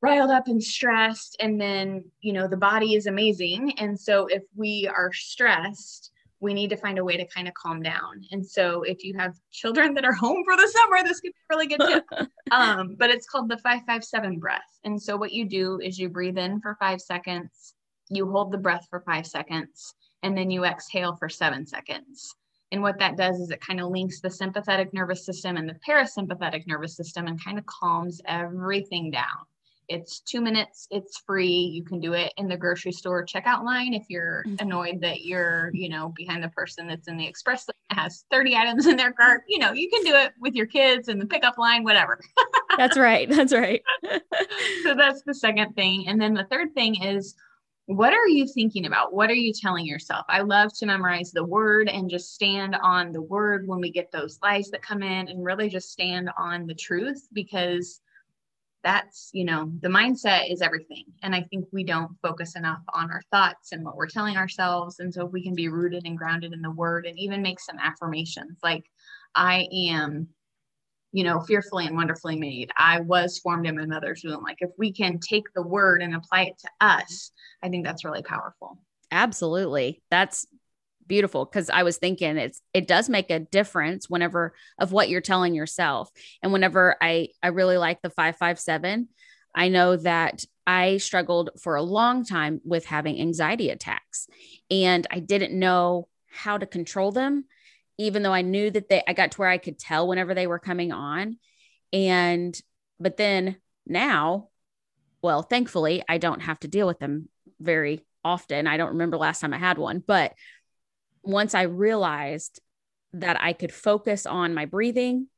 [0.02, 4.42] riled up and stressed and then you know the body is amazing and so if
[4.56, 6.10] we are stressed
[6.42, 8.26] we need to find a way to kind of calm down.
[8.32, 11.48] And so if you have children that are home for the summer, this could be
[11.48, 12.26] really good too.
[12.50, 14.60] um, but it's called the 557 breath.
[14.84, 17.74] And so what you do is you breathe in for five seconds,
[18.10, 22.34] you hold the breath for five seconds, and then you exhale for seven seconds.
[22.72, 25.78] And what that does is it kind of links the sympathetic nervous system and the
[25.86, 29.46] parasympathetic nervous system and kind of calms everything down.
[29.88, 30.86] It's two minutes.
[30.90, 31.48] It's free.
[31.48, 34.66] You can do it in the grocery store checkout line if you're mm-hmm.
[34.66, 38.56] annoyed that you're, you know, behind the person that's in the express that has 30
[38.56, 39.42] items in their cart.
[39.48, 42.18] You know, you can do it with your kids in the pickup line, whatever.
[42.76, 43.28] that's right.
[43.28, 43.82] That's right.
[44.82, 46.08] so that's the second thing.
[46.08, 47.34] And then the third thing is
[47.86, 49.12] what are you thinking about?
[49.12, 50.24] What are you telling yourself?
[50.28, 54.12] I love to memorize the word and just stand on the word when we get
[54.12, 58.00] those lies that come in and really just stand on the truth because
[58.82, 61.04] that's you know the mindset is everything.
[61.22, 64.98] And i think we don't focus enough on our thoughts and what we're telling ourselves.
[64.98, 67.60] And so if we can be rooted and grounded in the word and even make
[67.60, 68.84] some affirmations like
[69.34, 70.28] i am
[71.12, 72.70] you know fearfully and wonderfully made.
[72.76, 74.42] I was formed in my mother's womb.
[74.42, 78.04] Like if we can take the word and apply it to us i think that's
[78.04, 78.78] really powerful.
[79.10, 80.02] Absolutely.
[80.10, 80.46] That's
[81.06, 85.20] beautiful because I was thinking it's it does make a difference whenever of what you're
[85.20, 86.10] telling yourself.
[86.42, 89.08] And whenever I I really like the 557,
[89.54, 94.28] I know that I struggled for a long time with having anxiety attacks
[94.70, 97.44] and I didn't know how to control them
[97.98, 100.46] even though I knew that they I got to where I could tell whenever they
[100.46, 101.38] were coming on.
[101.92, 102.58] And
[102.98, 104.48] but then now,
[105.22, 107.28] well, thankfully, I don't have to deal with them
[107.60, 108.66] very often.
[108.66, 110.32] I don't remember last time I had one, but
[111.22, 112.60] once I realized
[113.14, 115.28] that I could focus on my breathing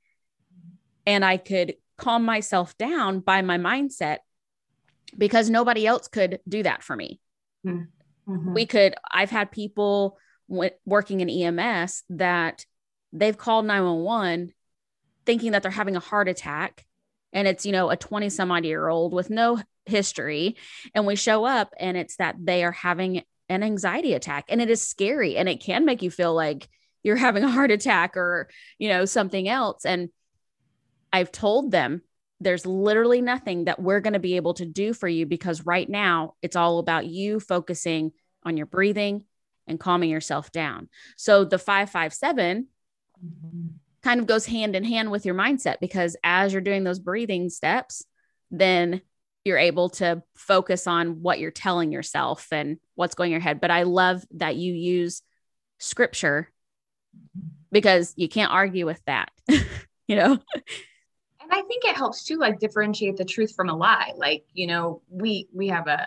[1.07, 4.19] and I could calm myself down by my mindset
[5.17, 7.21] because nobody else could do that for me.
[7.67, 8.55] Mm-hmm.
[8.55, 10.19] We could, I've had people
[10.49, 12.65] w- working in EMS that
[13.13, 14.53] they've called 911
[15.27, 16.85] thinking that they're having a heart attack
[17.33, 20.57] and it's you know a 20 some odd year old with no history
[20.95, 24.71] and we show up and it's that they are having an anxiety attack and it
[24.71, 26.69] is scary and it can make you feel like
[27.03, 30.09] you're having a heart attack or you know something else and
[31.13, 32.03] i've told them
[32.41, 35.89] there's literally nothing that we're going to be able to do for you because right
[35.89, 39.25] now it's all about you focusing on your breathing
[39.67, 42.67] and calming yourself down so the 557
[43.25, 43.67] mm-hmm.
[44.03, 47.49] kind of goes hand in hand with your mindset because as you're doing those breathing
[47.49, 48.05] steps
[48.51, 49.01] then
[49.45, 53.61] you're able to focus on what you're telling yourself and what's going in your head.
[53.61, 55.23] But I love that you use
[55.79, 56.51] scripture
[57.71, 59.31] because you can't argue with that,
[60.09, 60.33] you know?
[60.33, 64.13] And I think it helps too, like differentiate the truth from a lie.
[64.17, 66.07] Like, you know, we we have a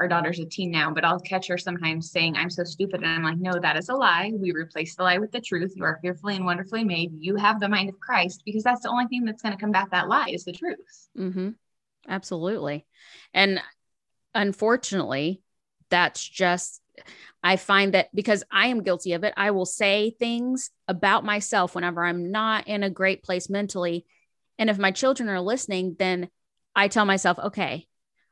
[0.00, 3.02] our daughter's a teen now, but I'll catch her sometimes saying, I'm so stupid.
[3.02, 4.32] And I'm like, no, that is a lie.
[4.32, 5.72] We replace the lie with the truth.
[5.74, 7.12] You are fearfully and wonderfully made.
[7.18, 9.88] You have the mind of Christ because that's the only thing that's going to combat
[9.90, 11.08] that lie is the truth.
[11.18, 11.48] Mm-hmm.
[12.08, 12.86] Absolutely.
[13.34, 13.60] And
[14.34, 15.42] unfortunately,
[15.90, 16.80] that's just,
[17.42, 21.74] I find that because I am guilty of it, I will say things about myself
[21.74, 24.06] whenever I'm not in a great place mentally.
[24.58, 26.28] And if my children are listening, then
[26.74, 27.86] I tell myself, okay,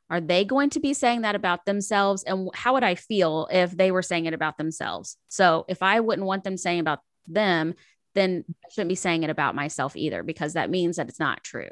[0.08, 2.22] are they going to be saying that about themselves?
[2.22, 5.16] And how would I feel if they were saying it about themselves?
[5.28, 7.74] So if I wouldn't want them saying about them,
[8.14, 11.44] then I shouldn't be saying it about myself either, because that means that it's not
[11.44, 11.70] true.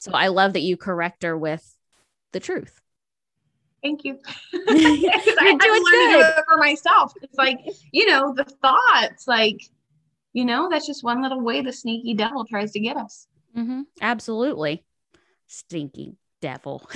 [0.00, 1.76] So I love that you correct her with
[2.32, 2.80] the truth.
[3.82, 4.18] Thank you.
[4.54, 6.20] I, doing good.
[6.20, 7.12] it for myself.
[7.22, 7.60] It's like,
[7.92, 9.60] you know, the thoughts, like,
[10.32, 13.26] you know, that's just one little way the sneaky devil tries to get us.
[13.56, 13.82] Mm-hmm.
[14.00, 14.84] Absolutely.
[15.46, 16.88] Stinky devil.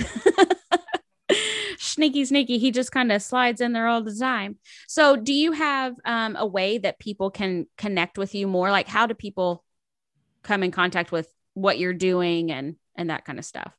[1.77, 2.57] sneaky, sneaky.
[2.57, 4.57] He just kind of slides in there all the time.
[4.87, 8.71] So, do you have um, a way that people can connect with you more?
[8.71, 9.63] Like, how do people
[10.43, 13.73] come in contact with what you're doing and and that kind of stuff?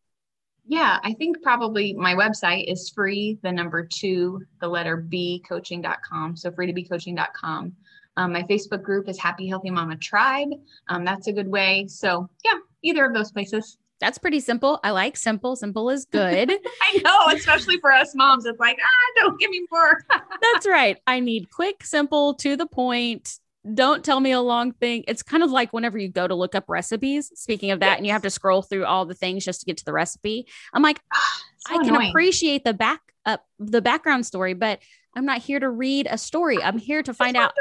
[0.68, 6.36] Yeah, I think probably my website is free, the number two, the letter B coaching.com.
[6.36, 7.72] So free to be coaching.com.
[8.16, 10.48] Um, my Facebook group is Happy Healthy Mama Tribe.
[10.88, 11.86] Um, that's a good way.
[11.88, 13.78] So yeah, either of those places.
[14.00, 14.78] That's pretty simple.
[14.82, 15.56] I like simple.
[15.56, 16.50] Simple is good.
[16.82, 18.44] I know, especially for us moms.
[18.44, 20.02] It's like, ah, don't give me more.
[20.52, 20.98] That's right.
[21.06, 23.38] I need quick, simple, to the point,
[23.74, 25.04] don't tell me a long thing.
[25.08, 27.96] It's kind of like whenever you go to look up recipes, speaking of that, yes.
[27.98, 30.46] and you have to scroll through all the things just to get to the recipe.
[30.72, 34.80] I'm like, ah, so I can appreciate the back up the background story, but
[35.16, 36.62] I'm not here to read a story.
[36.62, 37.52] I'm here to find out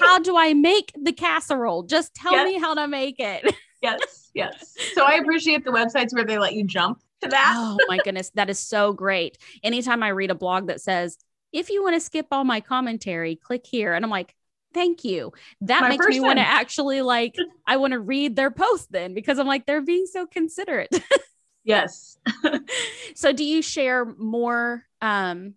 [0.00, 1.84] how do I make the casserole?
[1.84, 2.46] Just tell yes.
[2.46, 3.54] me how to make it.
[3.82, 4.76] yes, yes.
[4.94, 7.54] So I appreciate the websites where they let you jump to that.
[7.56, 9.38] oh my goodness, that is so great.
[9.62, 11.16] Anytime I read a blog that says,
[11.52, 13.94] if you want to skip all my commentary, click here.
[13.94, 14.34] And I'm like,
[14.72, 15.32] thank you.
[15.62, 19.14] That My makes me want to actually like, I want to read their post then
[19.14, 20.94] because I'm like, they're being so considerate.
[21.64, 22.18] yes.
[23.14, 25.54] so do you share more um,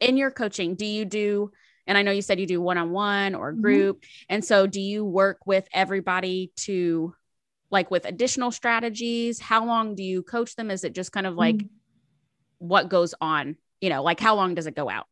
[0.00, 0.74] in your coaching?
[0.74, 1.52] Do you do,
[1.86, 3.60] and I know you said you do one-on-one or mm-hmm.
[3.60, 3.96] group.
[3.98, 4.34] Mm-hmm.
[4.34, 7.14] And so do you work with everybody to
[7.70, 9.40] like with additional strategies?
[9.40, 10.70] How long do you coach them?
[10.70, 11.66] Is it just kind of like mm-hmm.
[12.58, 13.56] what goes on?
[13.80, 15.06] You know, like how long does it go out?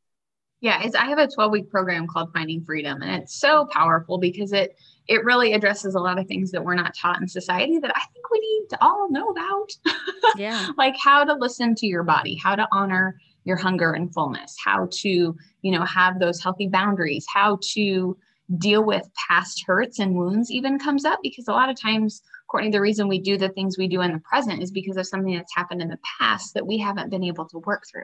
[0.61, 4.18] Yeah, it's I have a 12 week program called Finding Freedom and it's so powerful
[4.18, 4.77] because it
[5.09, 8.01] it really addresses a lot of things that we're not taught in society that I
[8.12, 9.70] think we need to all know about.
[10.37, 10.68] Yeah.
[10.79, 14.88] like how to listen to your body, how to honor your hunger and fullness, how
[14.90, 18.16] to, you know, have those healthy boundaries, how to
[18.59, 22.70] deal with past hurts and wounds even comes up because a lot of times Courtney,
[22.70, 25.35] the reason we do the things we do in the present is because of something
[25.35, 28.03] that's happened in the past that we haven't been able to work through.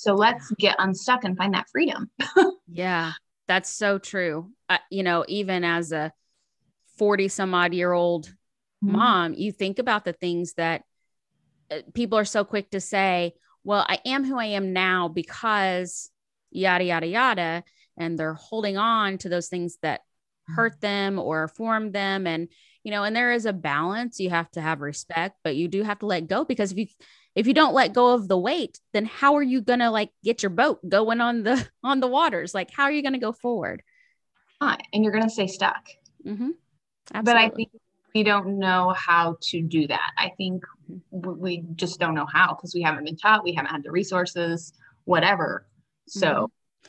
[0.00, 2.10] So let's get unstuck and find that freedom.
[2.72, 3.12] yeah,
[3.46, 4.50] that's so true.
[4.66, 6.10] Uh, you know, even as a
[6.96, 8.28] 40 some odd year old
[8.82, 8.92] mm-hmm.
[8.92, 10.84] mom, you think about the things that
[11.70, 16.08] uh, people are so quick to say, well, I am who I am now because
[16.50, 17.62] yada, yada, yada.
[17.98, 20.00] and they're holding on to those things that
[20.48, 22.48] hurt them or form them and
[22.82, 25.84] you know and there is a balance you have to have respect but you do
[25.84, 26.86] have to let go because if you
[27.34, 30.10] if you don't let go of the weight then how are you going to like
[30.24, 33.18] get your boat going on the on the waters like how are you going to
[33.18, 33.82] go forward
[34.60, 35.88] and you're going to stay stuck
[36.24, 36.50] mm-hmm.
[37.22, 37.70] but i think
[38.14, 41.40] we don't know how to do that i think mm-hmm.
[41.40, 44.72] we just don't know how because we haven't been taught we haven't had the resources
[45.04, 45.66] whatever
[46.06, 46.44] so mm-hmm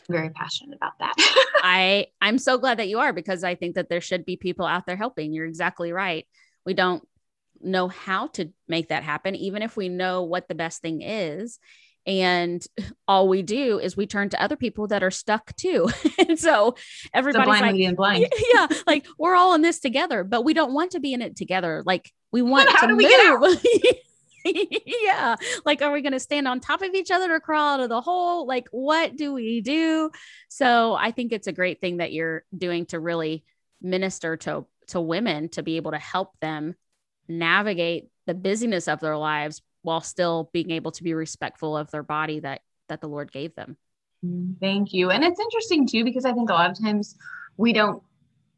[0.09, 1.15] very passionate about that.
[1.63, 4.65] I I'm so glad that you are because I think that there should be people
[4.65, 5.33] out there helping.
[5.33, 6.27] You're exactly right.
[6.65, 7.07] We don't
[7.63, 11.59] know how to make that happen even if we know what the best thing is
[12.07, 12.65] and
[13.07, 15.87] all we do is we turn to other people that are stuck too
[16.19, 16.75] and so
[17.13, 18.27] everybody's like blind.
[18.53, 21.35] yeah like we're all in this together but we don't want to be in it
[21.35, 23.11] together like we want how to do we move.
[23.11, 23.95] get out
[24.85, 25.35] yeah.
[25.65, 27.89] Like, are we going to stand on top of each other to crawl out of
[27.89, 28.45] the hole?
[28.45, 30.11] Like, what do we do?
[30.49, 33.43] So I think it's a great thing that you're doing to really
[33.81, 36.75] minister to, to women to be able to help them
[37.37, 42.03] navigate the busyness of their lives while still being able to be respectful of their
[42.03, 43.77] body that, that the Lord gave them.
[44.25, 45.09] Mm, thank you.
[45.09, 47.17] And it's interesting too, because I think a lot of times
[47.57, 48.01] we don't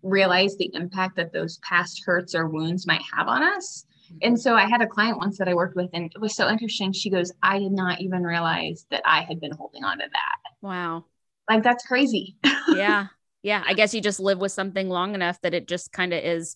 [0.02, 3.86] realize the impact that those past hurts or wounds might have on us
[4.22, 6.50] and so I had a client once that I worked with, and it was so
[6.50, 6.92] interesting.
[6.92, 10.52] She goes, I did not even realize that I had been holding on to that.
[10.62, 11.06] Wow.
[11.50, 12.38] Like that's crazy.
[12.70, 13.08] yeah.
[13.42, 13.64] Yeah.
[13.66, 16.56] I guess you just live with something long enough that it just kind of is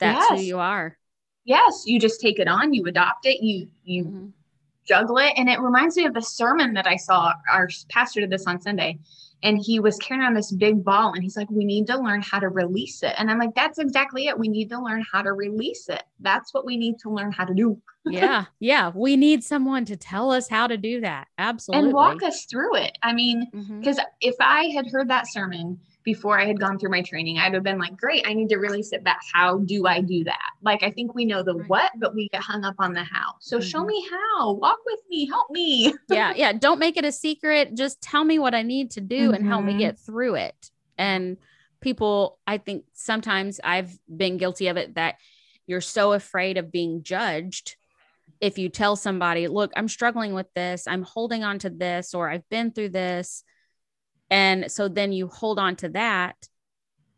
[0.00, 0.40] that's yes.
[0.40, 0.96] who you are.
[1.44, 1.84] Yes.
[1.86, 4.26] You just take it on, you adopt it, you, you, mm-hmm.
[4.86, 5.32] juggle it.
[5.36, 7.32] And it reminds me of the sermon that I saw.
[7.50, 8.98] Our pastor did this on Sunday
[9.42, 12.22] and he was carrying on this big ball and he's like we need to learn
[12.22, 15.22] how to release it and i'm like that's exactly it we need to learn how
[15.22, 19.16] to release it that's what we need to learn how to do yeah yeah we
[19.16, 22.96] need someone to tell us how to do that absolutely and walk us through it
[23.02, 23.46] i mean
[23.78, 24.06] because mm-hmm.
[24.20, 27.62] if i had heard that sermon before I had gone through my training, I'd have
[27.62, 29.20] been like, great, I need to really sit back.
[29.32, 30.50] How do I do that?
[30.62, 33.34] Like, I think we know the what, but we get hung up on the how.
[33.40, 33.68] So mm-hmm.
[33.68, 35.92] show me how, walk with me, help me.
[36.10, 36.32] yeah.
[36.34, 36.52] Yeah.
[36.52, 37.74] Don't make it a secret.
[37.76, 39.34] Just tell me what I need to do mm-hmm.
[39.34, 39.80] and help me mm-hmm.
[39.80, 40.70] get through it.
[40.96, 41.36] And
[41.80, 45.16] people, I think sometimes I've been guilty of it that
[45.66, 47.76] you're so afraid of being judged
[48.40, 52.30] if you tell somebody, look, I'm struggling with this, I'm holding on to this, or
[52.30, 53.44] I've been through this,
[54.30, 56.48] and so then you hold on to that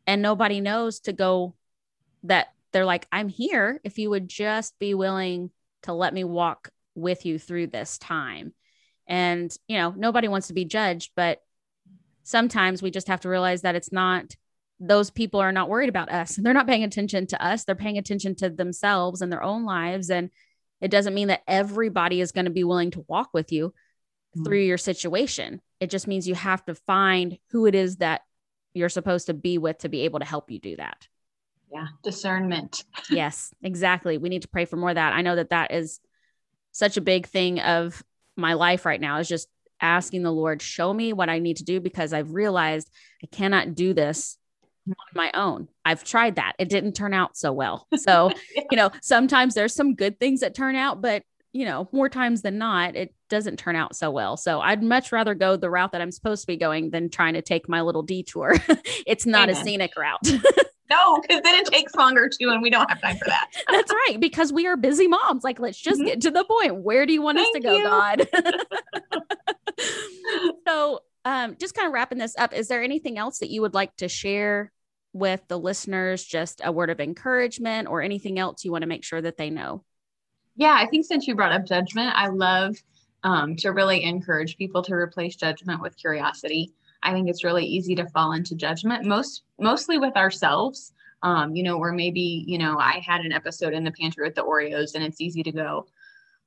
[0.06, 1.54] and nobody knows to go
[2.24, 5.50] that they're like, I'm here if you would just be willing
[5.82, 8.54] to let me walk with you through this time.
[9.06, 11.42] And, you know, nobody wants to be judged, but
[12.22, 14.34] sometimes we just have to realize that it's not
[14.80, 16.36] those people are not worried about us.
[16.36, 17.64] and They're not paying attention to us.
[17.64, 20.10] They're paying attention to themselves and their own lives.
[20.10, 20.30] And
[20.80, 24.44] it doesn't mean that everybody is going to be willing to walk with you mm-hmm.
[24.44, 25.60] through your situation.
[25.83, 28.20] It just means you have to find who it is that
[28.72, 31.09] you're supposed to be with to be able to help you do that.
[31.72, 32.85] Yeah, discernment.
[33.11, 34.16] yes, exactly.
[34.16, 35.12] We need to pray for more of that.
[35.12, 35.99] I know that that is
[36.70, 38.01] such a big thing of
[38.37, 39.49] my life right now is just
[39.80, 42.89] asking the Lord, show me what I need to do because I've realized
[43.20, 44.39] I cannot do this
[44.87, 45.66] on my own.
[45.85, 46.53] I've tried that.
[46.61, 47.89] It didn't turn out so well.
[47.97, 48.62] So, yeah.
[48.70, 52.42] you know, sometimes there's some good things that turn out, but you know, more times
[52.42, 54.36] than not, it doesn't turn out so well.
[54.36, 57.34] So I'd much rather go the route that I'm supposed to be going than trying
[57.34, 58.57] to take my little detour.
[59.07, 59.61] it's not Amen.
[59.61, 60.20] a scenic route.
[60.90, 63.48] no, because then it takes longer too, and we don't have time for that.
[63.70, 65.44] That's right, because we are busy moms.
[65.44, 66.09] Like, let's just mm-hmm.
[66.09, 66.76] get to the point.
[66.76, 67.84] Where do you want Thank us to go, you.
[67.84, 68.28] God?
[70.66, 73.74] so, um, just kind of wrapping this up, is there anything else that you would
[73.74, 74.72] like to share
[75.12, 76.24] with the listeners?
[76.24, 79.50] Just a word of encouragement or anything else you want to make sure that they
[79.50, 79.84] know?
[80.57, 82.76] Yeah, I think since you brought up judgment, I love
[83.24, 86.72] um, to really encourage people to replace judgment with curiosity.
[87.03, 90.92] I think it's really easy to fall into judgment, most mostly with ourselves.
[91.22, 94.34] Um, you know, where maybe you know I had an episode in the pantry with
[94.34, 95.86] the Oreos, and it's easy to go,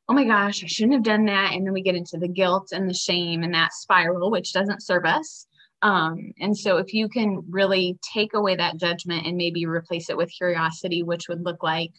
[0.09, 2.69] "Oh my gosh, I shouldn't have done that," and then we get into the guilt
[2.73, 5.47] and the shame and that spiral, which doesn't serve us.
[5.81, 10.17] Um, and so, if you can really take away that judgment and maybe replace it
[10.17, 11.91] with curiosity, which would look like,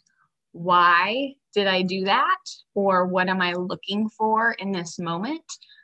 [0.51, 2.37] why did I do that?
[2.75, 5.41] Or what am I looking for in this moment?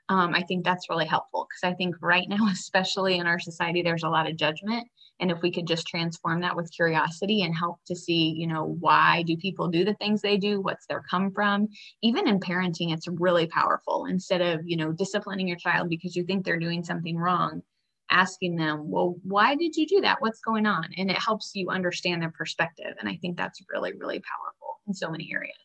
[0.08, 3.82] Um, I think that's really helpful because I think right now, especially in our society,
[3.82, 4.88] there's a lot of judgment.
[5.20, 8.78] And if we could just transform that with curiosity and help to see, you know,
[8.80, 10.62] why do people do the things they do?
[10.62, 11.70] What's their come from?
[12.04, 14.06] Even in parenting, it's really powerful.
[14.06, 17.64] Instead of, you know, disciplining your child because you think they're doing something wrong,
[18.12, 20.22] asking them, well, why did you do that?
[20.22, 20.90] What's going on?
[20.98, 22.94] And it helps you understand their perspective.
[23.00, 25.63] And I think that's really, really powerful in so many areas.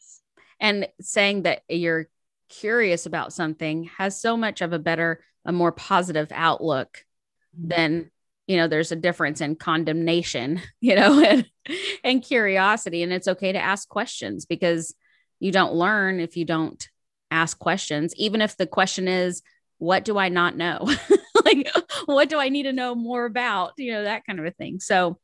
[0.60, 2.08] And saying that you're
[2.48, 7.04] curious about something has so much of a better, a more positive outlook
[7.56, 7.68] mm-hmm.
[7.68, 8.10] than
[8.46, 11.46] you know there's a difference in condemnation you know and,
[12.02, 13.02] and curiosity.
[13.02, 14.94] And it's okay to ask questions because
[15.40, 16.88] you don't learn if you don't
[17.30, 19.42] ask questions even if the question is
[19.76, 20.88] what do i not know?
[21.44, 21.70] Like
[22.04, 23.72] what do i need to know more about?
[23.78, 24.80] You know that kind of a thing.
[24.80, 25.18] So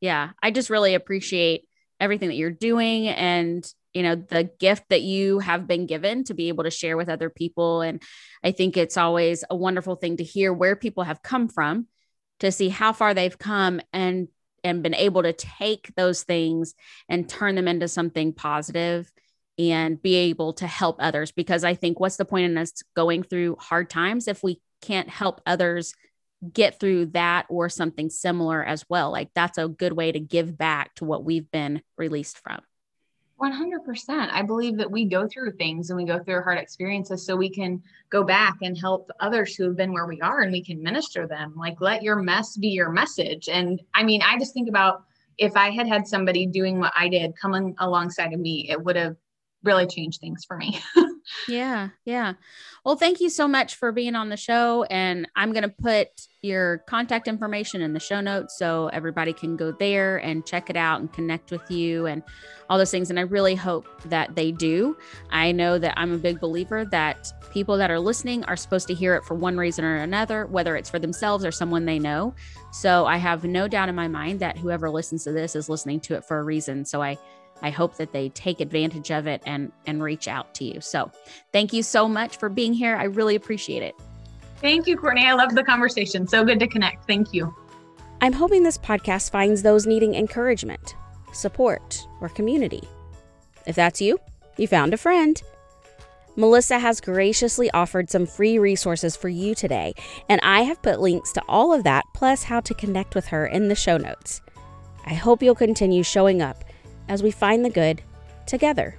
[0.00, 1.64] yeah i just really appreciate
[2.00, 3.64] everything that you're doing and
[3.94, 7.08] you know the gift that you have been given to be able to share with
[7.08, 7.82] other people.
[7.82, 8.02] And
[8.42, 11.86] i think it's always a wonderful thing to hear where people have come from
[12.40, 14.28] to see how far they've come and
[14.64, 16.74] and been able to take those things
[17.08, 19.12] and turn them into something positive
[19.58, 21.32] and be able to help others.
[21.32, 25.08] Because i think what's the point in us going through hard times if we can't
[25.08, 25.94] help others
[26.52, 29.12] get through that or something similar as well?
[29.12, 32.60] Like that's a good way to give back to what we've been released from
[33.42, 34.30] 100%.
[34.30, 37.50] I believe that we go through things and we go through hard experiences so we
[37.50, 40.82] can go back and help others who have been where we are and we can
[40.82, 41.54] minister them.
[41.56, 43.48] Like, let your mess be your message.
[43.48, 45.04] And I mean, I just think about
[45.38, 48.96] if I had had somebody doing what I did coming alongside of me, it would
[48.96, 49.16] have
[49.64, 50.80] really changed things for me.
[51.48, 51.90] yeah.
[52.04, 52.34] Yeah.
[52.84, 54.84] Well, thank you so much for being on the show.
[54.84, 56.08] And I'm going to put
[56.42, 60.76] your contact information in the show notes so everybody can go there and check it
[60.76, 62.22] out and connect with you and
[62.68, 63.10] all those things.
[63.10, 64.96] And I really hope that they do.
[65.30, 68.94] I know that I'm a big believer that people that are listening are supposed to
[68.94, 72.34] hear it for one reason or another, whether it's for themselves or someone they know.
[72.72, 76.00] So I have no doubt in my mind that whoever listens to this is listening
[76.00, 76.84] to it for a reason.
[76.84, 77.18] So I
[77.62, 80.80] I hope that they take advantage of it and and reach out to you.
[80.80, 81.10] So,
[81.52, 82.96] thank you so much for being here.
[82.96, 83.94] I really appreciate it.
[84.62, 85.26] Thank you, Courtney.
[85.26, 86.26] I love the conversation.
[86.26, 87.06] So good to connect.
[87.06, 87.52] Thank you.
[88.20, 90.94] I'm hoping this podcast finds those needing encouragement,
[91.32, 92.82] support, or community.
[93.66, 94.20] If that's you,
[94.56, 95.42] you found a friend.
[96.36, 99.94] Melissa has graciously offered some free resources for you today,
[100.28, 103.46] and I have put links to all of that plus how to connect with her
[103.46, 104.40] in the show notes.
[105.04, 106.64] I hope you'll continue showing up
[107.08, 108.02] as we find the good
[108.46, 108.96] together.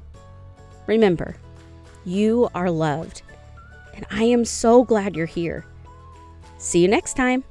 [0.88, 1.36] Remember,
[2.06, 3.22] you are loved,
[3.94, 5.66] and I am so glad you're here.
[6.58, 7.44] See you next time.